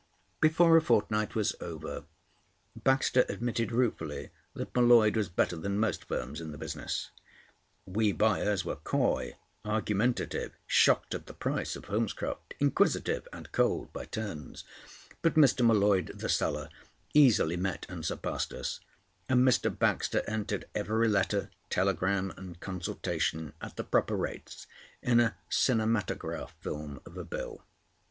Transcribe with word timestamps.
Before 0.39 0.75
a 0.77 0.81
fortnight 0.81 1.35
was 1.35 1.55
over, 1.61 2.05
Baxter 2.75 3.23
admitted 3.29 3.71
ruefully 3.71 4.31
that 4.55 4.73
M'Leod 4.73 5.15
was 5.15 5.29
better 5.29 5.55
than 5.55 5.77
most 5.77 6.05
firms 6.05 6.41
in 6.41 6.51
the 6.51 6.57
business: 6.57 7.11
We 7.85 8.11
buyers 8.11 8.65
were 8.65 8.77
coy, 8.77 9.37
argumentative, 9.63 10.53
shocked 10.65 11.13
at 11.13 11.27
the 11.27 11.35
price 11.35 11.75
of 11.75 11.85
Holmescroft, 11.85 12.55
inquisitive, 12.59 13.27
and 13.31 13.51
cold 13.51 13.93
by 13.93 14.05
turns, 14.05 14.63
but 15.21 15.35
Mr. 15.35 15.63
M'Leod 15.63 16.17
the 16.17 16.29
seller 16.29 16.69
easily 17.13 17.55
met 17.55 17.85
and 17.87 18.03
surpassed 18.03 18.53
us; 18.53 18.79
and 19.29 19.47
Mr. 19.47 19.69
Baxter 19.69 20.23
entered 20.25 20.65
every 20.73 21.07
letter, 21.09 21.51
telegram, 21.69 22.31
and 22.37 22.59
consultation 22.59 23.53
at 23.61 23.75
the 23.75 23.83
proper 23.83 24.17
rates 24.17 24.65
in 25.03 25.19
a 25.19 25.37
cinematograph 25.47 26.55
film 26.59 26.99
of 27.05 27.19
a 27.19 27.23
bill. 27.23 27.63